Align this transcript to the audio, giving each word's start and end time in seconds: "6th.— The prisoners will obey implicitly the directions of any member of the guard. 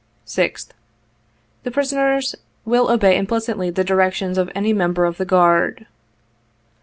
"6th.— 0.25 0.69
The 1.63 1.69
prisoners 1.69 2.33
will 2.65 2.89
obey 2.89 3.15
implicitly 3.15 3.69
the 3.69 3.83
directions 3.83 4.39
of 4.39 4.49
any 4.55 4.73
member 4.73 5.05
of 5.05 5.17
the 5.19 5.25
guard. 5.25 5.85